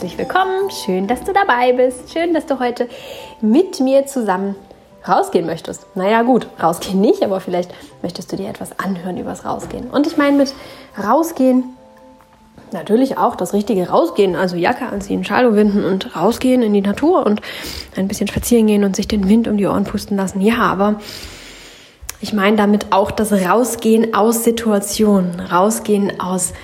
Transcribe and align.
herzlich 0.00 0.16
willkommen. 0.16 0.70
Schön, 0.70 1.06
dass 1.06 1.24
du 1.24 1.34
dabei 1.34 1.74
bist. 1.74 2.10
Schön, 2.10 2.32
dass 2.32 2.46
du 2.46 2.58
heute 2.58 2.88
mit 3.42 3.80
mir 3.80 4.06
zusammen 4.06 4.56
rausgehen 5.06 5.44
möchtest. 5.44 5.84
Naja, 5.94 6.22
gut, 6.22 6.46
rausgehen 6.62 7.02
nicht, 7.02 7.22
aber 7.22 7.38
vielleicht 7.38 7.70
möchtest 8.00 8.32
du 8.32 8.36
dir 8.36 8.48
etwas 8.48 8.78
anhören 8.78 9.18
übers 9.18 9.44
Rausgehen. 9.44 9.90
Und 9.90 10.06
ich 10.06 10.16
meine 10.16 10.38
mit 10.38 10.54
rausgehen 10.98 11.64
natürlich 12.72 13.18
auch 13.18 13.36
das 13.36 13.52
richtige 13.52 13.90
Rausgehen, 13.90 14.36
also 14.36 14.56
Jacke 14.56 14.86
anziehen, 14.86 15.22
Schalo 15.22 15.54
winden 15.54 15.84
und 15.84 16.16
rausgehen 16.16 16.62
in 16.62 16.72
die 16.72 16.80
Natur 16.80 17.26
und 17.26 17.42
ein 17.94 18.08
bisschen 18.08 18.26
spazieren 18.26 18.68
gehen 18.68 18.84
und 18.84 18.96
sich 18.96 19.06
den 19.06 19.28
Wind 19.28 19.48
um 19.48 19.58
die 19.58 19.66
Ohren 19.66 19.84
pusten 19.84 20.16
lassen. 20.16 20.40
Ja, 20.40 20.60
aber 20.60 20.98
ich 22.22 22.32
meine 22.32 22.56
damit 22.56 22.86
auch 22.90 23.10
das 23.10 23.32
Rausgehen 23.32 24.14
aus 24.14 24.44
Situationen, 24.44 25.40
Rausgehen 25.40 26.20
aus 26.20 26.54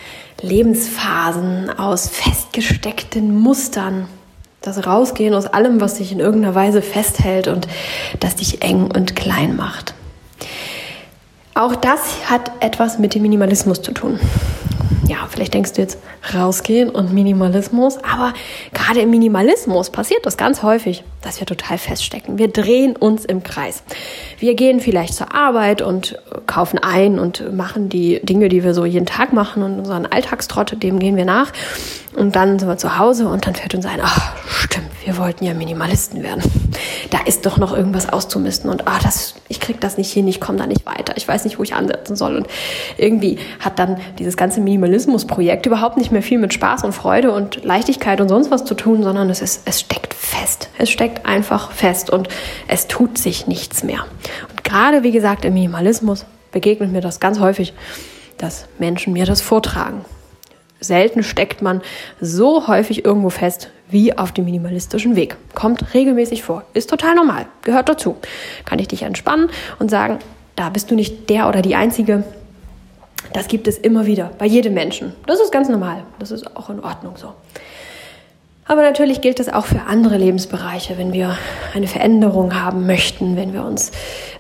Lebensphasen, 0.43 1.71
aus 1.79 2.09
festgesteckten 2.09 3.39
Mustern. 3.39 4.09
Das 4.61 4.87
Rausgehen 4.87 5.35
aus 5.35 5.47
allem, 5.47 5.81
was 5.81 5.95
dich 5.95 6.13
in 6.13 6.21
irgendeiner 6.21 6.55
Weise 6.55 6.83
festhält 6.83 7.49
und 7.49 7.69
das 8.21 8.37
dich 8.37 8.63
eng 8.63 8.91
und 8.91 9.15
klein 9.15 9.57
macht. 9.57 9.95
Auch 11.55 11.77
das 11.77 12.01
hat 12.29 12.51
etwas 12.61 12.99
mit 12.99 13.15
dem 13.15 13.23
Minimalismus 13.23 13.81
zu 13.81 13.93
tun 13.93 14.21
ja, 15.09 15.27
vielleicht 15.29 15.55
denkst 15.55 15.73
du 15.75 15.83
jetzt 15.83 15.99
rausgehen 16.35 16.91
und 16.91 17.13
Minimalismus, 17.13 17.99
aber 17.99 18.35
gerade 18.73 19.01
im 19.01 19.11
Minimalismus 19.11 19.91
passiert 19.91 20.27
das 20.27 20.37
ganz 20.37 20.63
häufig, 20.63 21.05
dass 21.27 21.41
wir 21.41 21.47
total 21.47 21.77
feststecken. 21.77 22.39
Wir 22.39 22.49
drehen 22.49 22.97
uns 22.97 23.25
im 23.25 23.43
Kreis. 23.43 23.83
Wir 24.39 24.55
gehen 24.55 24.81
vielleicht 24.81 25.15
zur 25.15 25.35
Arbeit 25.35 25.83
und 25.83 26.19
kaufen 26.47 26.79
ein 26.79 27.19
und 27.19 27.53
machen 27.55 27.89
die 27.89 28.21
Dinge, 28.23 28.49
die 28.49 28.63
wir 28.65 28.75
so 28.75 28.85
jeden 28.85 29.07
Tag 29.07 29.33
machen 29.33 29.63
und 29.63 29.79
unseren 29.79 30.07
Alltagstrott, 30.07 30.83
dem 30.83 30.99
gehen 30.99 31.17
wir 31.17 31.25
nach. 31.25 31.53
Und 32.17 32.35
dann 32.35 32.59
sind 32.59 32.69
wir 32.69 32.79
zu 32.79 32.99
Hause 32.99 33.29
und 33.29 33.47
dann 33.47 33.55
fällt 33.55 33.75
uns 33.75 33.85
ein, 33.85 34.01
ach, 34.03 34.35
stimmt, 34.47 34.87
wir 35.05 35.19
wollten 35.19 35.45
ja 35.45 35.53
Minimalisten 35.53 36.23
werden. 36.23 36.43
Da 37.11 37.19
ist 37.27 37.45
doch 37.45 37.59
noch 37.59 37.77
irgendwas 37.77 38.09
auszumisten 38.09 38.71
und 38.71 38.89
ah, 38.89 38.99
das, 39.03 39.35
ich 39.49 39.61
krieg 39.61 39.81
das 39.81 39.99
nicht 39.99 40.13
hin, 40.13 40.27
ich 40.27 40.41
komme 40.41 40.59
da 40.59 40.67
nicht 40.67 40.87
weiter, 40.87 41.17
ich 41.17 41.29
weiß 41.29 41.45
nicht, 41.45 41.59
wo 41.59 41.63
ich 41.63 41.75
ansetzen 41.75 42.17
soll. 42.17 42.37
Und 42.37 42.47
irgendwie 42.97 43.39
hat 43.61 43.79
dann 43.79 43.99
dieses 44.19 44.37
ganze 44.37 44.61
Minimalismus-Projekt 44.61 45.67
überhaupt 45.67 45.99
nicht 45.99 46.11
mehr 46.11 46.23
viel 46.23 46.39
mit 46.39 46.55
Spaß 46.55 46.85
und 46.85 46.93
Freude 46.93 47.33
und 47.33 47.65
Leichtigkeit 47.65 48.21
und 48.21 48.29
sonst 48.29 48.51
was 48.51 48.65
zu 48.65 48.75
tun, 48.75 49.03
sondern 49.03 49.29
es 49.29 49.43
ist, 49.43 49.63
es 49.67 49.81
steckt 49.81 50.15
fest. 50.15 50.71
Es 50.79 50.91
steckt 50.91 51.16
einfach 51.25 51.71
fest 51.73 52.11
und 52.11 52.29
es 52.69 52.89
tut 52.89 53.17
sich 53.17 53.47
nichts 53.47 53.83
mehr. 53.83 54.05
Und 54.51 54.65
gerade, 54.65 55.03
wie 55.03 55.13
gesagt, 55.13 55.45
im 55.45 55.55
Minimalismus 55.55 56.27
begegnet 56.53 56.93
mir 56.93 57.01
das 57.01 57.21
ganz 57.21 57.39
häufig, 57.39 57.73
dass 58.39 58.67
Menschen 58.79 59.13
mir 59.13 59.25
das 59.25 59.41
vortragen 59.41 60.05
selten 60.81 61.23
steckt 61.23 61.63
man 61.63 61.83
so 62.21 62.67
häufig 62.69 63.05
irgendwo 63.05 63.31
fest 63.31 63.71
wie 63.89 64.17
auf 64.17 64.33
dem 64.33 64.45
minimalistischen 64.45 65.17
Weg. 65.17 65.37
Kommt 65.55 65.95
regelmäßig 65.95 66.43
vor. 66.43 66.65
Ist 66.75 66.91
total 66.91 67.15
normal. 67.15 67.47
Gehört 67.63 67.89
dazu. 67.89 68.17
Kann 68.65 68.79
ich 68.79 68.89
dich 68.89 69.03
entspannen 69.03 69.49
und 69.79 69.91
sagen, 69.91 70.19
da 70.57 70.71
bist 70.71 70.91
du 70.91 70.95
nicht 70.95 71.31
der 71.31 71.49
oder 71.49 71.63
die 71.63 71.77
Einzige. 71.77 72.25
Das 73.33 73.49
gibt 73.49 73.69
es 73.69 73.79
immer 73.79 74.07
wieder 74.07 74.31
bei 74.39 74.47
jedem 74.47 74.75
Menschen. 74.75 75.13
Das 75.27 75.41
ist 75.41 75.53
ganz 75.53 75.69
normal. 75.69 76.03
Das 76.19 76.31
ist 76.31 76.57
auch 76.57 76.71
in 76.71 76.81
Ordnung 76.81 77.17
so. 77.17 77.35
Aber 78.67 78.83
natürlich 78.83 79.21
gilt 79.21 79.39
das 79.39 79.49
auch 79.49 79.67
für 79.67 79.83
andere 79.87 80.19
Lebensbereiche, 80.19 80.99
wenn 80.99 81.13
wir 81.13 81.39
eine 81.75 81.87
Veränderung 81.87 82.61
haben 82.61 82.87
möchten, 82.87 83.37
wenn 83.37 83.53
wir 83.53 83.65
uns 83.65 83.93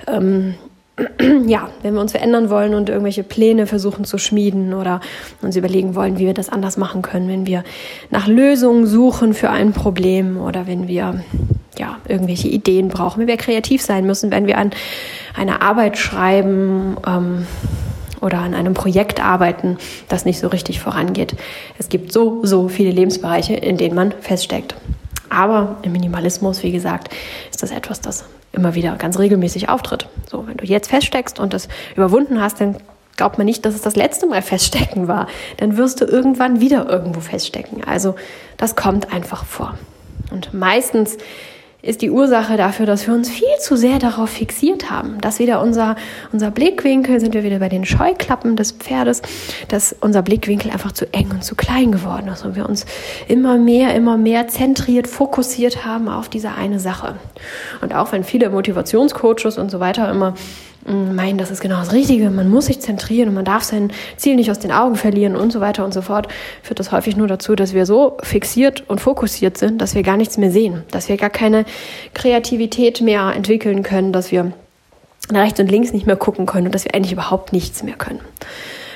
ähm, 0.08 0.54
ja, 1.46 1.68
wenn 1.82 1.94
wir 1.94 2.00
uns 2.00 2.12
verändern 2.12 2.48
wollen 2.48 2.74
und 2.74 2.88
irgendwelche 2.88 3.22
Pläne 3.22 3.66
versuchen 3.66 4.04
zu 4.04 4.18
schmieden 4.18 4.72
oder 4.72 5.00
uns 5.42 5.54
überlegen 5.54 5.94
wollen, 5.94 6.18
wie 6.18 6.26
wir 6.26 6.34
das 6.34 6.48
anders 6.48 6.76
machen 6.76 7.02
können, 7.02 7.28
wenn 7.28 7.46
wir 7.46 7.64
nach 8.10 8.26
Lösungen 8.26 8.86
suchen 8.86 9.34
für 9.34 9.50
ein 9.50 9.72
Problem 9.72 10.40
oder 10.40 10.66
wenn 10.66 10.88
wir 10.88 11.22
ja, 11.78 11.98
irgendwelche 12.08 12.48
Ideen 12.48 12.88
brauchen, 12.88 13.20
wenn 13.20 13.28
wir 13.28 13.36
kreativ 13.36 13.82
sein 13.82 14.06
müssen, 14.06 14.30
wenn 14.30 14.46
wir 14.46 14.56
an 14.56 14.70
einer 15.36 15.60
Arbeit 15.60 15.98
schreiben 15.98 16.96
ähm, 17.06 17.46
oder 18.26 18.38
an 18.38 18.54
einem 18.54 18.74
Projekt 18.74 19.22
arbeiten, 19.22 19.78
das 20.08 20.24
nicht 20.24 20.38
so 20.38 20.48
richtig 20.48 20.80
vorangeht. 20.80 21.36
Es 21.78 21.88
gibt 21.88 22.12
so, 22.12 22.44
so 22.44 22.68
viele 22.68 22.90
Lebensbereiche, 22.90 23.54
in 23.54 23.76
denen 23.76 23.94
man 23.94 24.12
feststeckt. 24.20 24.74
Aber 25.30 25.76
im 25.82 25.92
Minimalismus, 25.92 26.62
wie 26.62 26.72
gesagt, 26.72 27.08
ist 27.50 27.62
das 27.62 27.70
etwas, 27.70 28.00
das 28.00 28.24
immer 28.52 28.74
wieder 28.74 28.96
ganz 28.96 29.18
regelmäßig 29.18 29.68
auftritt. 29.68 30.08
So, 30.30 30.46
wenn 30.46 30.56
du 30.56 30.64
jetzt 30.64 30.88
feststeckst 30.88 31.38
und 31.38 31.52
das 31.52 31.68
überwunden 31.94 32.40
hast, 32.40 32.60
dann 32.60 32.76
glaubt 33.16 33.38
man 33.38 33.44
nicht, 33.44 33.64
dass 33.64 33.74
es 33.74 33.82
das 33.82 33.96
letzte 33.96 34.26
Mal 34.26 34.42
feststecken 34.42 35.08
war. 35.08 35.28
Dann 35.58 35.76
wirst 35.76 36.00
du 36.00 36.04
irgendwann 36.04 36.60
wieder 36.60 36.88
irgendwo 36.88 37.20
feststecken. 37.20 37.84
Also 37.84 38.14
das 38.56 38.76
kommt 38.76 39.12
einfach 39.12 39.44
vor. 39.44 39.78
Und 40.30 40.52
meistens 40.52 41.16
ist 41.86 42.02
die 42.02 42.10
Ursache 42.10 42.56
dafür, 42.56 42.84
dass 42.84 43.06
wir 43.06 43.14
uns 43.14 43.30
viel 43.30 43.46
zu 43.60 43.76
sehr 43.76 43.98
darauf 43.98 44.30
fixiert 44.30 44.90
haben. 44.90 45.20
Dass 45.20 45.38
wieder 45.38 45.62
unser, 45.62 45.96
unser 46.32 46.50
Blickwinkel, 46.50 47.20
sind 47.20 47.34
wir 47.34 47.44
wieder 47.44 47.60
bei 47.60 47.68
den 47.68 47.84
Scheuklappen 47.84 48.56
des 48.56 48.72
Pferdes, 48.72 49.22
dass 49.68 49.94
unser 50.00 50.22
Blickwinkel 50.22 50.70
einfach 50.70 50.92
zu 50.92 51.12
eng 51.12 51.30
und 51.30 51.44
zu 51.44 51.54
klein 51.54 51.92
geworden 51.92 52.28
ist 52.28 52.44
und 52.44 52.56
wir 52.56 52.68
uns 52.68 52.86
immer 53.28 53.56
mehr, 53.56 53.94
immer 53.94 54.16
mehr 54.16 54.48
zentriert, 54.48 55.06
fokussiert 55.06 55.84
haben 55.84 56.08
auf 56.08 56.28
diese 56.28 56.52
eine 56.52 56.80
Sache. 56.80 57.14
Und 57.80 57.94
auch 57.94 58.12
wenn 58.12 58.24
viele 58.24 58.50
Motivationscoaches 58.50 59.56
und 59.56 59.70
so 59.70 59.78
weiter 59.78 60.10
immer 60.10 60.34
meinen, 60.86 61.38
das 61.38 61.50
ist 61.50 61.60
genau 61.60 61.78
das 61.78 61.92
Richtige, 61.92 62.30
man 62.30 62.48
muss 62.48 62.66
sich 62.66 62.80
zentrieren 62.80 63.28
und 63.28 63.34
man 63.34 63.44
darf 63.44 63.64
sein 63.64 63.92
Ziel 64.16 64.36
nicht 64.36 64.50
aus 64.50 64.58
den 64.58 64.72
Augen 64.72 64.96
verlieren 64.96 65.34
und 65.36 65.52
so 65.52 65.60
weiter 65.60 65.84
und 65.84 65.92
so 65.92 66.02
fort, 66.02 66.28
führt 66.62 66.78
das 66.78 66.92
häufig 66.92 67.16
nur 67.16 67.26
dazu, 67.26 67.56
dass 67.56 67.74
wir 67.74 67.86
so 67.86 68.16
fixiert 68.22 68.88
und 68.88 69.00
fokussiert 69.00 69.58
sind, 69.58 69.80
dass 69.80 69.94
wir 69.94 70.02
gar 70.02 70.16
nichts 70.16 70.38
mehr 70.38 70.50
sehen, 70.50 70.84
dass 70.90 71.08
wir 71.08 71.16
gar 71.16 71.30
keine 71.30 71.64
Kreativität 72.14 73.00
mehr 73.00 73.32
entwickeln 73.34 73.82
können, 73.82 74.12
dass 74.12 74.30
wir 74.30 74.52
rechts 75.32 75.58
und 75.58 75.70
links 75.70 75.92
nicht 75.92 76.06
mehr 76.06 76.16
gucken 76.16 76.46
können 76.46 76.66
und 76.66 76.74
dass 76.74 76.84
wir 76.84 76.94
eigentlich 76.94 77.12
überhaupt 77.12 77.52
nichts 77.52 77.82
mehr 77.82 77.96
können. 77.96 78.20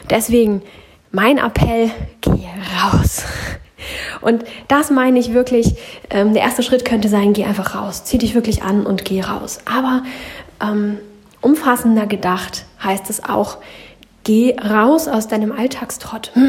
Deswegen 0.08 0.62
mein 1.10 1.38
Appell, 1.38 1.90
geh 2.20 2.46
raus. 2.82 3.24
Und 4.20 4.44
das 4.68 4.90
meine 4.90 5.18
ich 5.18 5.32
wirklich, 5.32 5.74
ähm, 6.10 6.34
der 6.34 6.42
erste 6.42 6.62
Schritt 6.62 6.84
könnte 6.84 7.08
sein, 7.08 7.32
geh 7.32 7.44
einfach 7.44 7.74
raus, 7.74 8.04
zieh 8.04 8.18
dich 8.18 8.34
wirklich 8.34 8.62
an 8.62 8.86
und 8.86 9.04
geh 9.04 9.22
raus. 9.22 9.58
Aber 9.64 10.02
ähm, 10.62 10.98
umfassender 11.40 12.06
gedacht 12.06 12.64
heißt 12.82 13.10
es 13.10 13.24
auch, 13.24 13.58
geh 14.24 14.56
raus 14.58 15.08
aus 15.08 15.28
deinem 15.28 15.52
Alltagstrott. 15.52 16.32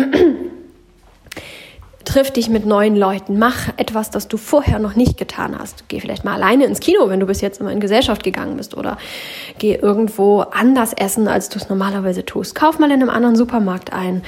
Triff 2.06 2.31
dich 2.31 2.50
mit 2.50 2.66
neuen 2.66 2.96
Leuten, 2.96 3.38
mach 3.38 3.69
etwas, 3.78 4.09
das 4.09 4.28
du 4.28 4.38
vorher 4.38 4.79
noch 4.79 4.96
nicht 4.96 5.18
getan 5.18 5.57
hast. 5.57 5.88
Geh 5.88 6.00
vielleicht 6.00 6.25
mal 6.25 6.34
alleine 6.34 6.66
ins 6.66 6.79
Kino, 6.79 7.09
wenn 7.09 7.19
du 7.19 7.28
bis 7.28 7.41
jetzt 7.41 7.62
immer 7.62 7.72
in 7.72 7.79
Gesellschaft 7.79 8.24
gegangen 8.24 8.57
bist 8.57 8.75
oder 8.75 8.97
geh 9.59 9.75
irgendwo 9.75 10.41
anders 10.41 10.94
essen, 10.94 11.28
als 11.28 11.50
du 11.50 11.59
es 11.59 11.69
normalerweise 11.69 12.25
tust. 12.25 12.56
Kauf 12.56 12.79
mal 12.79 12.91
in 12.91 13.02
einem 13.02 13.09
anderen 13.09 13.35
Supermarkt 13.35 13.94
ein. 13.94 14.23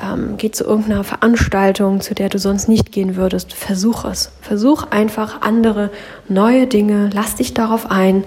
Ähm, 0.00 0.34
geh 0.36 0.50
zu 0.50 0.64
irgendeiner 0.64 1.04
Veranstaltung, 1.04 2.02
zu 2.02 2.14
der 2.14 2.28
du 2.28 2.38
sonst 2.38 2.68
nicht 2.68 2.92
gehen 2.92 3.16
würdest. 3.16 3.54
Versuch 3.54 4.04
es. 4.04 4.30
Versuch 4.42 4.84
einfach 4.90 5.40
andere 5.40 5.90
neue 6.28 6.66
Dinge. 6.66 7.08
Lass 7.14 7.34
dich 7.34 7.54
darauf 7.54 7.90
ein 7.90 8.24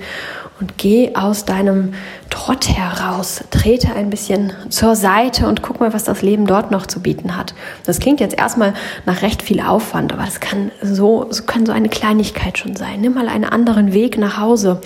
und 0.59 0.77
geh 0.77 1.15
aus 1.15 1.45
deinem 1.45 1.93
Trott 2.29 2.67
heraus, 2.69 3.43
trete 3.49 3.93
ein 3.95 4.09
bisschen 4.09 4.53
zur 4.69 4.95
Seite 4.95 5.47
und 5.47 5.61
guck 5.61 5.79
mal, 5.79 5.93
was 5.93 6.03
das 6.03 6.21
Leben 6.21 6.45
dort 6.45 6.69
noch 6.69 6.85
zu 6.85 7.01
bieten 7.01 7.35
hat. 7.35 7.53
Das 7.85 7.99
klingt 7.99 8.19
jetzt 8.19 8.37
erstmal 8.37 8.73
nach 9.05 9.21
recht 9.21 9.41
viel 9.41 9.61
Aufwand, 9.61 10.13
aber 10.13 10.23
das 10.23 10.39
kann 10.39 10.71
so, 10.81 11.27
so 11.29 11.43
kann 11.43 11.65
so 11.65 11.71
eine 11.71 11.89
Kleinigkeit 11.89 12.57
schon 12.57 12.75
sein. 12.75 13.01
Nimm 13.01 13.13
mal 13.13 13.29
einen 13.29 13.45
anderen 13.45 13.93
Weg 13.93 14.17
nach 14.17 14.37
Hause, 14.37 14.81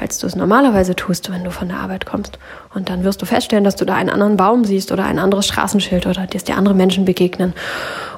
als 0.00 0.18
du 0.18 0.26
es 0.26 0.36
normalerweise 0.36 0.96
tust, 0.96 1.30
wenn 1.32 1.44
du 1.44 1.50
von 1.50 1.68
der 1.68 1.78
Arbeit 1.78 2.06
kommst. 2.06 2.38
Und 2.74 2.88
dann 2.88 3.04
wirst 3.04 3.20
du 3.22 3.26
feststellen, 3.26 3.64
dass 3.64 3.76
du 3.76 3.84
da 3.84 3.94
einen 3.94 4.10
anderen 4.10 4.36
Baum 4.36 4.64
siehst 4.64 4.92
oder 4.92 5.04
ein 5.04 5.18
anderes 5.18 5.46
Straßenschild 5.46 6.06
oder 6.06 6.26
dass 6.26 6.44
dir 6.44 6.56
andere 6.56 6.74
Menschen 6.74 7.04
begegnen. 7.04 7.54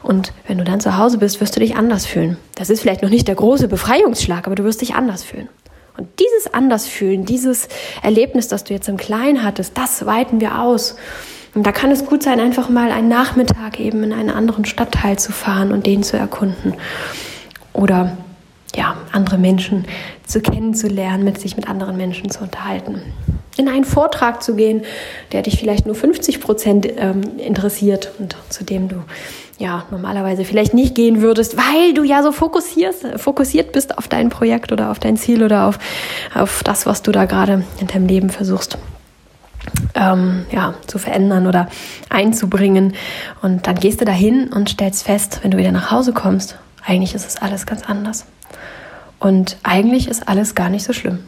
Und 0.02 0.32
wenn 0.46 0.58
du 0.58 0.64
dann 0.64 0.80
zu 0.80 0.98
Hause 0.98 1.18
bist, 1.18 1.40
wirst 1.40 1.56
du 1.56 1.60
dich 1.60 1.76
anders 1.76 2.06
fühlen. 2.06 2.36
Das 2.54 2.70
ist 2.70 2.80
vielleicht 2.80 3.02
noch 3.02 3.10
nicht 3.10 3.28
der 3.28 3.34
große 3.34 3.68
Befreiungsschlag, 3.68 4.46
aber 4.46 4.56
du 4.56 4.64
wirst 4.64 4.80
dich 4.80 4.94
anders 4.94 5.22
fühlen. 5.22 5.48
Und 5.98 6.08
dieses 6.20 6.54
Andersfühlen, 6.54 7.24
dieses 7.24 7.68
Erlebnis, 8.02 8.46
das 8.46 8.64
du 8.64 8.72
jetzt 8.72 8.88
im 8.88 8.96
Kleinen 8.96 9.42
hattest, 9.42 9.76
das 9.76 10.06
weiten 10.06 10.40
wir 10.40 10.60
aus. 10.60 10.94
Und 11.54 11.66
da 11.66 11.72
kann 11.72 11.90
es 11.90 12.06
gut 12.06 12.22
sein, 12.22 12.38
einfach 12.38 12.68
mal 12.68 12.92
einen 12.92 13.08
Nachmittag 13.08 13.80
eben 13.80 14.04
in 14.04 14.12
einen 14.12 14.30
anderen 14.30 14.64
Stadtteil 14.64 15.18
zu 15.18 15.32
fahren 15.32 15.72
und 15.72 15.86
den 15.86 16.04
zu 16.04 16.16
erkunden. 16.16 16.74
Oder 17.72 18.16
ja, 18.76 18.96
andere 19.10 19.38
Menschen 19.38 19.86
zu 20.24 20.40
kennenzulernen, 20.40 21.24
mit 21.24 21.40
sich 21.40 21.56
mit 21.56 21.68
anderen 21.68 21.96
Menschen 21.96 22.30
zu 22.30 22.44
unterhalten. 22.44 23.02
In 23.56 23.68
einen 23.68 23.84
Vortrag 23.84 24.40
zu 24.40 24.54
gehen, 24.54 24.82
der 25.32 25.42
dich 25.42 25.58
vielleicht 25.58 25.84
nur 25.84 25.96
50 25.96 26.40
Prozent 26.40 26.86
ähm, 26.96 27.22
interessiert 27.38 28.12
und 28.20 28.36
zu 28.50 28.62
dem 28.62 28.88
du 28.88 29.02
ja 29.58 29.84
normalerweise 29.90 30.44
vielleicht 30.44 30.72
nicht 30.72 30.94
gehen 30.94 31.20
würdest, 31.20 31.56
weil 31.56 31.92
du 31.92 32.04
ja 32.04 32.22
so 32.22 32.32
fokussierst, 32.32 33.06
fokussiert 33.16 33.72
bist 33.72 33.98
auf 33.98 34.08
dein 34.08 34.28
Projekt 34.28 34.72
oder 34.72 34.90
auf 34.90 34.98
dein 34.98 35.16
Ziel 35.16 35.42
oder 35.42 35.66
auf, 35.66 35.78
auf 36.34 36.62
das, 36.62 36.86
was 36.86 37.02
du 37.02 37.12
da 37.12 37.24
gerade 37.24 37.64
in 37.80 37.86
deinem 37.88 38.06
Leben 38.06 38.30
versuchst 38.30 38.78
ähm, 39.94 40.46
ja, 40.50 40.74
zu 40.86 40.98
verändern 40.98 41.46
oder 41.46 41.68
einzubringen. 42.08 42.94
Und 43.42 43.66
dann 43.66 43.76
gehst 43.76 44.00
du 44.00 44.04
dahin 44.04 44.48
und 44.48 44.70
stellst 44.70 45.04
fest, 45.04 45.40
wenn 45.42 45.50
du 45.50 45.58
wieder 45.58 45.72
nach 45.72 45.90
Hause 45.90 46.12
kommst, 46.12 46.56
eigentlich 46.84 47.14
ist 47.14 47.26
es 47.26 47.36
alles 47.36 47.66
ganz 47.66 47.82
anders. 47.82 48.26
Und 49.18 49.56
eigentlich 49.62 50.08
ist 50.08 50.28
alles 50.28 50.54
gar 50.54 50.70
nicht 50.70 50.84
so 50.84 50.92
schlimm. 50.92 51.20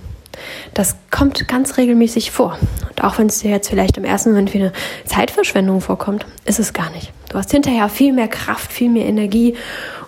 Das 0.74 0.96
kommt 1.10 1.46
ganz 1.48 1.76
regelmäßig 1.76 2.30
vor. 2.30 2.58
Und 2.88 3.04
auch 3.04 3.18
wenn 3.18 3.26
es 3.26 3.40
dir 3.40 3.50
jetzt 3.50 3.68
vielleicht 3.68 3.96
im 3.96 4.04
ersten 4.04 4.30
Moment 4.30 4.52
wie 4.54 4.58
eine 4.58 4.72
Zeitverschwendung 5.04 5.80
vorkommt, 5.80 6.26
ist 6.44 6.58
es 6.58 6.72
gar 6.72 6.90
nicht. 6.90 7.12
Du 7.28 7.38
hast 7.38 7.50
hinterher 7.50 7.88
viel 7.88 8.12
mehr 8.12 8.28
Kraft, 8.28 8.72
viel 8.72 8.90
mehr 8.90 9.06
Energie 9.06 9.56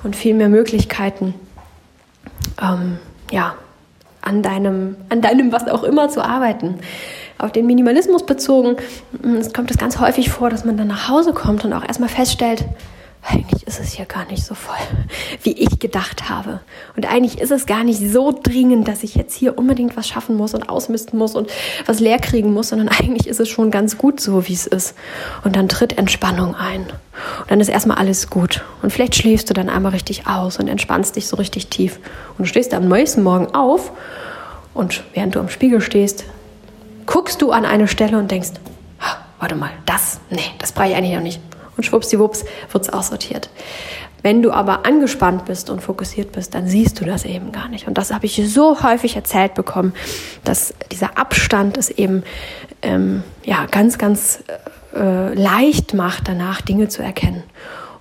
und 0.02 0.16
viel 0.16 0.34
mehr 0.34 0.48
Möglichkeiten, 0.48 1.34
ähm, 2.60 2.98
ja, 3.30 3.54
an 4.20 4.42
deinem, 4.42 4.96
an 5.08 5.20
deinem 5.20 5.52
was 5.52 5.68
auch 5.68 5.82
immer 5.82 6.08
zu 6.08 6.24
arbeiten. 6.24 6.78
Auf 7.38 7.52
den 7.52 7.66
Minimalismus 7.66 8.24
bezogen, 8.24 8.76
es 9.38 9.52
kommt 9.52 9.70
es 9.70 9.78
ganz 9.78 9.98
häufig 9.98 10.30
vor, 10.30 10.48
dass 10.48 10.64
man 10.64 10.76
dann 10.76 10.86
nach 10.86 11.08
Hause 11.08 11.32
kommt 11.32 11.64
und 11.64 11.72
auch 11.72 11.84
erstmal 11.84 12.08
feststellt, 12.08 12.64
eigentlich 13.24 13.66
ist 13.68 13.78
es 13.78 13.96
ja 13.96 14.04
gar 14.04 14.24
nicht 14.24 14.44
so 14.44 14.54
voll, 14.54 14.74
wie 15.42 15.52
ich 15.52 15.78
gedacht 15.78 16.28
habe. 16.28 16.60
Und 16.96 17.10
eigentlich 17.10 17.40
ist 17.40 17.52
es 17.52 17.66
gar 17.66 17.84
nicht 17.84 18.00
so 18.00 18.32
dringend, 18.32 18.88
dass 18.88 19.04
ich 19.04 19.14
jetzt 19.14 19.34
hier 19.34 19.56
unbedingt 19.56 19.96
was 19.96 20.08
schaffen 20.08 20.36
muss 20.36 20.54
und 20.54 20.68
ausmisten 20.68 21.18
muss 21.18 21.36
und 21.36 21.50
was 21.86 22.00
leer 22.00 22.18
kriegen 22.18 22.52
muss, 22.52 22.70
sondern 22.70 22.88
eigentlich 23.00 23.28
ist 23.28 23.38
es 23.38 23.48
schon 23.48 23.70
ganz 23.70 23.96
gut 23.96 24.20
so, 24.20 24.48
wie 24.48 24.54
es 24.54 24.66
ist. 24.66 24.94
Und 25.44 25.54
dann 25.54 25.68
tritt 25.68 25.98
Entspannung 25.98 26.56
ein. 26.56 26.82
Und 26.82 27.50
dann 27.50 27.60
ist 27.60 27.68
erstmal 27.68 27.98
alles 27.98 28.28
gut. 28.28 28.64
Und 28.82 28.92
vielleicht 28.92 29.14
schläfst 29.14 29.48
du 29.48 29.54
dann 29.54 29.68
einmal 29.68 29.92
richtig 29.92 30.26
aus 30.26 30.58
und 30.58 30.66
entspannst 30.66 31.14
dich 31.14 31.28
so 31.28 31.36
richtig 31.36 31.68
tief. 31.68 32.00
Und 32.36 32.40
du 32.40 32.44
stehst 32.46 32.74
am 32.74 32.88
nächsten 32.88 33.22
Morgen 33.22 33.54
auf 33.54 33.92
und 34.74 35.04
während 35.14 35.36
du 35.36 35.40
am 35.40 35.48
Spiegel 35.48 35.80
stehst, 35.80 36.24
guckst 37.06 37.40
du 37.40 37.52
an 37.52 37.64
eine 37.64 37.86
Stelle 37.86 38.18
und 38.18 38.30
denkst, 38.30 38.50
warte 39.38 39.54
mal, 39.54 39.70
das, 39.86 40.20
nee, 40.30 40.40
das 40.58 40.72
brauche 40.72 40.88
ich 40.88 40.94
eigentlich 40.94 41.14
noch 41.14 41.22
nicht 41.22 41.40
und 41.76 41.84
schwuppsiwupps 41.84 42.44
wird 42.70 42.84
es 42.84 42.92
aussortiert. 42.92 43.50
Wenn 44.22 44.40
du 44.40 44.52
aber 44.52 44.86
angespannt 44.86 45.46
bist 45.46 45.68
und 45.68 45.82
fokussiert 45.82 46.30
bist, 46.30 46.54
dann 46.54 46.68
siehst 46.68 47.00
du 47.00 47.04
das 47.04 47.24
eben 47.24 47.50
gar 47.50 47.68
nicht. 47.68 47.88
Und 47.88 47.98
das 47.98 48.12
habe 48.12 48.26
ich 48.26 48.40
so 48.46 48.82
häufig 48.82 49.16
erzählt 49.16 49.54
bekommen, 49.54 49.94
dass 50.44 50.74
dieser 50.92 51.18
Abstand 51.18 51.76
es 51.76 51.90
eben 51.90 52.22
ähm, 52.82 53.24
ja, 53.44 53.66
ganz, 53.66 53.98
ganz 53.98 54.44
äh, 54.94 55.34
leicht 55.34 55.94
macht, 55.94 56.28
danach 56.28 56.60
Dinge 56.60 56.88
zu 56.88 57.02
erkennen. 57.02 57.42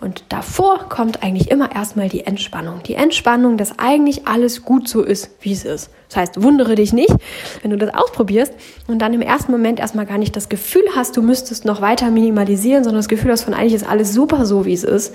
Und 0.01 0.23
davor 0.29 0.89
kommt 0.89 1.21
eigentlich 1.21 1.51
immer 1.51 1.75
erstmal 1.75 2.09
die 2.09 2.25
Entspannung. 2.25 2.81
Die 2.83 2.95
Entspannung, 2.95 3.55
dass 3.57 3.77
eigentlich 3.77 4.27
alles 4.27 4.63
gut 4.63 4.89
so 4.89 5.03
ist, 5.03 5.29
wie 5.41 5.53
es 5.53 5.63
ist. 5.63 5.91
Das 6.09 6.17
heißt, 6.17 6.43
wundere 6.43 6.73
dich 6.73 6.91
nicht, 6.91 7.13
wenn 7.61 7.69
du 7.69 7.77
das 7.77 7.93
ausprobierst 7.93 8.51
und 8.87 8.99
dann 8.99 9.13
im 9.13 9.21
ersten 9.21 9.51
Moment 9.51 9.79
erstmal 9.79 10.07
gar 10.07 10.17
nicht 10.17 10.35
das 10.35 10.49
Gefühl 10.49 10.83
hast, 10.95 11.15
du 11.17 11.21
müsstest 11.21 11.65
noch 11.65 11.81
weiter 11.81 12.09
minimalisieren, 12.09 12.83
sondern 12.83 12.99
das 12.99 13.09
Gefühl 13.09 13.31
hast 13.31 13.43
von 13.43 13.53
eigentlich 13.53 13.75
ist 13.75 13.87
alles 13.87 14.11
super 14.11 14.45
so, 14.45 14.65
wie 14.65 14.73
es 14.73 14.83
ist 14.83 15.13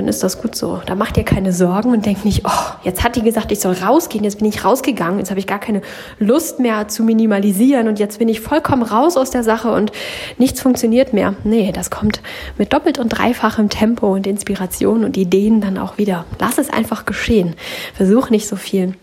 dann 0.00 0.08
ist 0.08 0.22
das 0.22 0.40
gut 0.40 0.56
so. 0.56 0.80
Da 0.86 0.94
macht 0.94 1.18
ihr 1.18 1.24
keine 1.24 1.52
Sorgen 1.52 1.92
und 1.92 2.06
denkt 2.06 2.24
nicht, 2.24 2.46
oh, 2.46 2.72
jetzt 2.84 3.04
hat 3.04 3.16
die 3.16 3.22
gesagt, 3.22 3.52
ich 3.52 3.60
soll 3.60 3.74
rausgehen, 3.74 4.24
jetzt 4.24 4.38
bin 4.38 4.48
ich 4.48 4.64
rausgegangen, 4.64 5.18
jetzt 5.18 5.28
habe 5.28 5.38
ich 5.38 5.46
gar 5.46 5.58
keine 5.58 5.82
Lust 6.18 6.58
mehr 6.58 6.88
zu 6.88 7.02
minimalisieren 7.02 7.86
und 7.86 7.98
jetzt 7.98 8.18
bin 8.18 8.28
ich 8.28 8.40
vollkommen 8.40 8.82
raus 8.82 9.18
aus 9.18 9.30
der 9.30 9.44
Sache 9.44 9.70
und 9.70 9.92
nichts 10.38 10.62
funktioniert 10.62 11.12
mehr. 11.12 11.34
Nee, 11.44 11.70
das 11.72 11.90
kommt 11.90 12.22
mit 12.56 12.72
doppelt 12.72 12.98
und 12.98 13.10
dreifachem 13.10 13.68
Tempo 13.68 14.14
und 14.14 14.26
Inspiration 14.26 15.04
und 15.04 15.18
Ideen 15.18 15.60
dann 15.60 15.76
auch 15.76 15.98
wieder. 15.98 16.24
Lass 16.38 16.56
es 16.56 16.70
einfach 16.70 17.04
geschehen. 17.04 17.54
Versuch 17.92 18.30
nicht 18.30 18.48
so 18.48 18.56
viel 18.56 18.94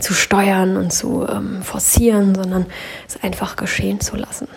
zu 0.00 0.12
steuern 0.12 0.76
und 0.76 0.92
zu 0.92 1.26
ähm, 1.26 1.62
forcieren, 1.62 2.34
sondern 2.34 2.66
es 3.08 3.22
einfach 3.22 3.56
geschehen 3.56 4.00
zu 4.00 4.16
lassen. 4.16 4.48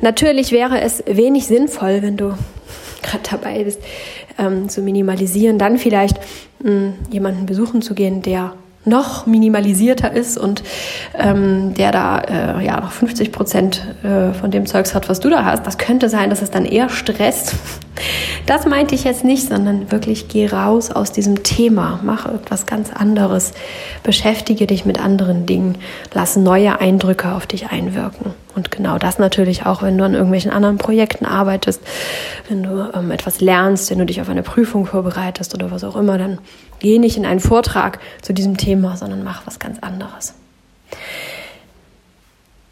Natürlich 0.00 0.50
wäre 0.50 0.80
es 0.80 1.04
wenig 1.06 1.46
sinnvoll, 1.46 2.02
wenn 2.02 2.16
du 2.16 2.34
gerade 3.02 3.22
dabei 3.30 3.64
bist, 3.64 3.80
ähm, 4.38 4.68
zu 4.68 4.82
minimalisieren, 4.82 5.58
dann 5.58 5.78
vielleicht 5.78 6.18
mh, 6.62 6.70
hm, 6.70 6.92
jemanden 7.10 7.46
besuchen 7.46 7.82
zu 7.82 7.94
gehen, 7.94 8.22
der 8.22 8.54
noch 8.88 9.26
minimalisierter 9.26 10.12
ist 10.12 10.38
und 10.38 10.62
ähm, 11.14 11.74
der 11.74 11.92
da 11.92 12.20
äh, 12.20 12.64
ja 12.64 12.80
noch 12.80 12.92
50 12.92 13.32
Prozent 13.32 13.84
äh, 14.02 14.32
von 14.32 14.50
dem 14.50 14.66
Zeugs 14.66 14.94
hat, 14.94 15.08
was 15.08 15.20
du 15.20 15.30
da 15.30 15.44
hast. 15.44 15.66
Das 15.66 15.78
könnte 15.78 16.08
sein, 16.08 16.30
dass 16.30 16.42
es 16.42 16.50
dann 16.50 16.64
eher 16.64 16.88
stresst. 16.88 17.54
Das 18.46 18.64
meinte 18.64 18.94
ich 18.94 19.02
jetzt 19.02 19.24
nicht, 19.24 19.48
sondern 19.48 19.90
wirklich 19.90 20.28
geh 20.28 20.46
raus 20.46 20.92
aus 20.92 21.10
diesem 21.10 21.42
Thema, 21.42 21.98
mach 22.04 22.26
etwas 22.32 22.64
ganz 22.64 22.92
anderes, 22.92 23.52
beschäftige 24.04 24.68
dich 24.68 24.84
mit 24.84 25.00
anderen 25.00 25.46
Dingen, 25.46 25.76
lass 26.14 26.36
neue 26.36 26.80
Eindrücke 26.80 27.32
auf 27.34 27.48
dich 27.48 27.70
einwirken. 27.70 28.32
Und 28.58 28.72
genau 28.72 28.98
das 28.98 29.20
natürlich 29.20 29.66
auch, 29.66 29.82
wenn 29.82 29.96
du 29.96 30.02
an 30.02 30.14
irgendwelchen 30.14 30.50
anderen 30.50 30.78
Projekten 30.78 31.26
arbeitest, 31.26 31.80
wenn 32.48 32.64
du 32.64 32.90
ähm, 32.92 33.12
etwas 33.12 33.40
lernst, 33.40 33.88
wenn 33.88 34.00
du 34.00 34.04
dich 34.04 34.20
auf 34.20 34.28
eine 34.28 34.42
Prüfung 34.42 34.84
vorbereitest 34.84 35.54
oder 35.54 35.70
was 35.70 35.84
auch 35.84 35.94
immer, 35.94 36.18
dann 36.18 36.40
geh 36.80 36.98
nicht 36.98 37.16
in 37.16 37.24
einen 37.24 37.38
Vortrag 37.38 38.00
zu 38.20 38.32
diesem 38.32 38.56
Thema, 38.56 38.96
sondern 38.96 39.22
mach 39.22 39.46
was 39.46 39.60
ganz 39.60 39.78
anderes. 39.78 40.34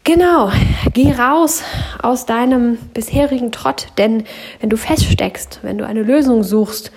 Genau, 0.03 0.51
geh 0.93 1.13
raus 1.13 1.63
aus 2.03 2.25
deinem 2.25 2.77
bisherigen 2.93 3.53
Trott, 3.53 3.87
denn 3.97 4.25
wenn 4.59 4.69
du 4.69 4.75
feststeckst, 4.75 5.59
wenn 5.61 5.77
du 5.77 5.87
eine 5.87 6.03
Lösung 6.03 6.43
suchst, 6.43 6.91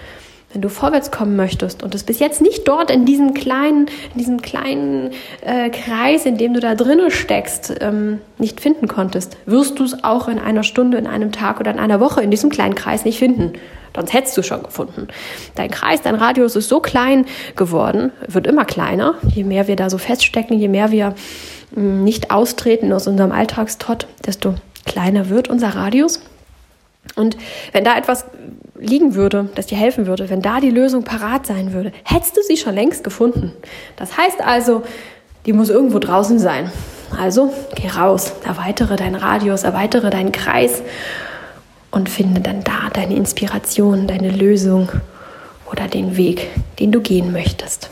wenn 0.52 0.62
du 0.62 0.68
vorwärts 0.68 1.10
kommen 1.10 1.36
möchtest 1.36 1.82
und 1.82 1.94
es 1.94 2.02
bis 2.02 2.18
jetzt 2.18 2.40
nicht 2.40 2.66
dort 2.66 2.90
in 2.90 3.04
diesem 3.04 3.34
kleinen, 3.34 3.86
in 4.12 4.18
diesem 4.18 4.42
kleinen 4.42 5.12
äh, 5.42 5.70
Kreis, 5.70 6.26
in 6.26 6.38
dem 6.38 6.54
du 6.54 6.60
da 6.60 6.74
drinnen 6.74 7.10
steckst, 7.10 7.74
ähm, 7.80 8.20
nicht 8.38 8.60
finden 8.60 8.88
konntest, 8.88 9.36
wirst 9.46 9.78
du 9.78 9.84
es 9.84 10.02
auch 10.02 10.26
in 10.26 10.38
einer 10.38 10.64
Stunde, 10.64 10.98
in 10.98 11.06
einem 11.06 11.30
Tag 11.30 11.60
oder 11.60 11.70
in 11.70 11.78
einer 11.78 12.00
Woche 12.00 12.22
in 12.22 12.30
diesem 12.30 12.50
kleinen 12.50 12.74
Kreis 12.74 13.04
nicht 13.04 13.18
finden. 13.18 13.52
Sonst 13.94 14.12
hättest 14.12 14.36
du 14.36 14.42
schon 14.42 14.62
gefunden. 14.62 15.08
Dein 15.54 15.70
Kreis, 15.70 16.02
dein 16.02 16.14
Radius 16.14 16.56
ist 16.56 16.68
so 16.68 16.80
klein 16.80 17.26
geworden, 17.56 18.12
wird 18.26 18.46
immer 18.46 18.64
kleiner, 18.64 19.14
je 19.34 19.44
mehr 19.44 19.68
wir 19.68 19.76
da 19.76 19.90
so 19.90 19.98
feststecken, 19.98 20.58
je 20.58 20.68
mehr 20.68 20.90
wir 20.90 21.14
mh, 21.74 21.82
mm, 21.82 22.04
nicht 22.04 22.30
austreten 22.30 22.92
aus 22.92 23.06
unserem 23.06 23.32
Alltagstrott, 23.32 24.06
desto 24.26 24.54
kleiner 24.84 25.28
wird 25.28 25.48
unser 25.48 25.70
Radius. 25.70 26.20
Und 27.16 27.36
wenn 27.72 27.84
da 27.84 27.96
etwas 27.96 28.24
liegen 28.78 29.14
würde, 29.14 29.48
das 29.54 29.66
dir 29.66 29.76
helfen 29.76 30.06
würde, 30.06 30.30
wenn 30.30 30.42
da 30.42 30.60
die 30.60 30.70
Lösung 30.70 31.04
parat 31.04 31.46
sein 31.46 31.72
würde, 31.72 31.92
hättest 32.04 32.36
du 32.36 32.42
sie 32.42 32.56
schon 32.56 32.74
längst 32.74 33.04
gefunden. 33.04 33.52
Das 33.96 34.16
heißt 34.16 34.40
also, 34.42 34.82
die 35.46 35.52
muss 35.52 35.70
irgendwo 35.70 35.98
draußen 35.98 36.38
sein. 36.38 36.70
Also 37.18 37.52
geh 37.74 37.88
raus, 37.88 38.32
erweitere 38.44 38.96
deinen 38.96 39.16
Radius, 39.16 39.64
erweitere 39.64 40.10
deinen 40.10 40.32
Kreis 40.32 40.82
und 41.90 42.08
finde 42.08 42.40
dann 42.40 42.62
da 42.62 42.88
deine 42.92 43.16
Inspiration, 43.16 44.06
deine 44.06 44.30
Lösung 44.30 44.90
oder 45.70 45.88
den 45.88 46.16
Weg, 46.16 46.48
den 46.78 46.92
du 46.92 47.00
gehen 47.00 47.32
möchtest. 47.32 47.90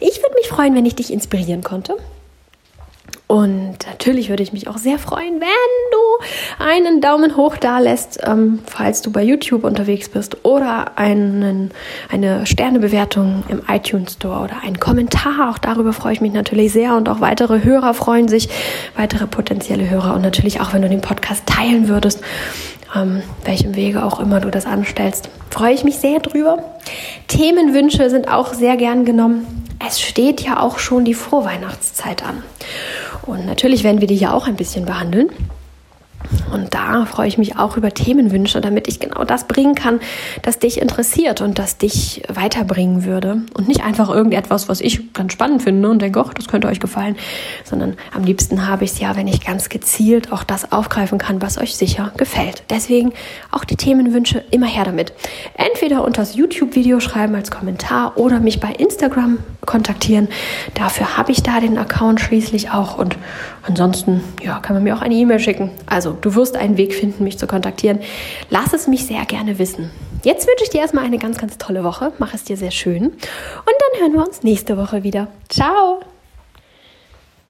Ich 0.00 0.22
würde 0.22 0.34
mich 0.34 0.48
freuen, 0.48 0.74
wenn 0.74 0.86
ich 0.86 0.94
dich 0.94 1.12
inspirieren 1.12 1.62
konnte. 1.62 1.96
Und 3.30 3.86
natürlich 3.86 4.28
würde 4.28 4.42
ich 4.42 4.52
mich 4.52 4.66
auch 4.66 4.76
sehr 4.76 4.98
freuen, 4.98 5.40
wenn 5.40 5.92
du 5.92 6.24
einen 6.58 7.00
Daumen 7.00 7.36
hoch 7.36 7.56
da 7.56 7.78
lässt, 7.78 8.18
ähm, 8.26 8.58
falls 8.66 9.02
du 9.02 9.12
bei 9.12 9.22
YouTube 9.22 9.62
unterwegs 9.62 10.08
bist 10.08 10.44
oder 10.44 10.98
einen, 10.98 11.70
eine 12.10 12.44
Sternebewertung 12.44 13.44
im 13.48 13.62
iTunes 13.68 14.14
Store 14.14 14.42
oder 14.42 14.64
einen 14.64 14.80
Kommentar. 14.80 15.48
Auch 15.48 15.58
darüber 15.58 15.92
freue 15.92 16.14
ich 16.14 16.20
mich 16.20 16.32
natürlich 16.32 16.72
sehr 16.72 16.96
und 16.96 17.08
auch 17.08 17.20
weitere 17.20 17.62
Hörer 17.62 17.94
freuen 17.94 18.26
sich, 18.26 18.48
weitere 18.96 19.28
potenzielle 19.28 19.88
Hörer 19.88 20.16
und 20.16 20.22
natürlich 20.22 20.60
auch, 20.60 20.74
wenn 20.74 20.82
du 20.82 20.88
den 20.88 21.00
Podcast 21.00 21.46
teilen 21.46 21.86
würdest, 21.88 22.22
ähm, 22.96 23.22
welchem 23.44 23.76
Wege 23.76 24.02
auch 24.02 24.18
immer 24.18 24.40
du 24.40 24.50
das 24.50 24.66
anstellst, 24.66 25.28
freue 25.50 25.72
ich 25.72 25.84
mich 25.84 25.98
sehr 25.98 26.18
drüber. 26.18 26.64
Themenwünsche 27.28 28.10
sind 28.10 28.26
auch 28.26 28.54
sehr 28.54 28.76
gern 28.76 29.04
genommen. 29.04 29.59
Es 29.86 30.00
steht 30.00 30.42
ja 30.42 30.60
auch 30.60 30.78
schon 30.78 31.04
die 31.04 31.14
Vorweihnachtszeit 31.14 32.22
an. 32.22 32.42
Und 33.22 33.46
natürlich 33.46 33.82
werden 33.82 34.00
wir 34.00 34.08
die 34.08 34.16
ja 34.16 34.32
auch 34.32 34.46
ein 34.46 34.56
bisschen 34.56 34.84
behandeln. 34.84 35.30
Und 36.52 36.74
da 36.74 37.06
freue 37.06 37.28
ich 37.28 37.38
mich 37.38 37.56
auch 37.56 37.76
über 37.76 37.92
Themenwünsche, 37.92 38.60
damit 38.60 38.88
ich 38.88 39.00
genau 39.00 39.24
das 39.24 39.44
bringen 39.44 39.74
kann, 39.74 40.00
das 40.42 40.58
dich 40.58 40.80
interessiert 40.80 41.40
und 41.40 41.58
das 41.58 41.78
dich 41.78 42.22
weiterbringen 42.28 43.04
würde. 43.04 43.42
Und 43.54 43.68
nicht 43.68 43.82
einfach 43.82 44.10
irgendetwas, 44.10 44.68
was 44.68 44.80
ich 44.80 45.12
ganz 45.12 45.32
spannend 45.32 45.62
finde 45.62 45.88
und 45.88 46.02
denke, 46.02 46.20
ach, 46.20 46.34
das 46.34 46.46
könnte 46.46 46.68
euch 46.68 46.78
gefallen, 46.78 47.16
sondern 47.64 47.96
am 48.14 48.24
liebsten 48.24 48.68
habe 48.68 48.84
ich 48.84 48.92
es 48.92 49.00
ja, 49.00 49.16
wenn 49.16 49.28
ich 49.28 49.44
ganz 49.44 49.68
gezielt 49.68 50.32
auch 50.32 50.44
das 50.44 50.72
aufgreifen 50.72 51.18
kann, 51.18 51.40
was 51.40 51.58
euch 51.58 51.74
sicher 51.74 52.12
gefällt. 52.16 52.64
Deswegen 52.68 53.12
auch 53.50 53.64
die 53.64 53.76
Themenwünsche 53.76 54.44
immer 54.50 54.66
her 54.66 54.84
damit. 54.84 55.12
Entweder 55.54 56.04
unter 56.04 56.22
das 56.22 56.34
YouTube-Video 56.34 57.00
schreiben 57.00 57.34
als 57.34 57.50
Kommentar 57.50 58.18
oder 58.18 58.40
mich 58.40 58.60
bei 58.60 58.72
Instagram 58.72 59.38
kontaktieren. 59.70 60.28
Dafür 60.74 61.16
habe 61.16 61.30
ich 61.32 61.42
da 61.42 61.60
den 61.60 61.78
Account 61.78 62.20
schließlich 62.20 62.70
auch 62.70 62.98
und 62.98 63.16
ansonsten 63.62 64.22
ja, 64.42 64.58
kann 64.58 64.74
man 64.74 64.82
mir 64.82 64.96
auch 64.96 65.00
eine 65.00 65.14
E-Mail 65.14 65.38
schicken. 65.38 65.70
Also 65.86 66.16
du 66.20 66.34
wirst 66.34 66.56
einen 66.56 66.76
Weg 66.76 66.92
finden, 66.92 67.22
mich 67.22 67.38
zu 67.38 67.46
kontaktieren. 67.46 68.00
Lass 68.50 68.72
es 68.72 68.88
mich 68.88 69.06
sehr 69.06 69.24
gerne 69.26 69.58
wissen. 69.58 69.90
Jetzt 70.24 70.46
wünsche 70.46 70.64
ich 70.64 70.70
dir 70.70 70.80
erstmal 70.80 71.04
eine 71.04 71.18
ganz, 71.18 71.38
ganz 71.38 71.56
tolle 71.56 71.84
Woche. 71.84 72.12
Mach 72.18 72.34
es 72.34 72.44
dir 72.44 72.56
sehr 72.56 72.72
schön. 72.72 73.04
Und 73.04 73.12
dann 73.14 74.00
hören 74.00 74.12
wir 74.12 74.26
uns 74.26 74.42
nächste 74.42 74.76
Woche 74.76 75.02
wieder. 75.04 75.28
Ciao! 75.48 76.00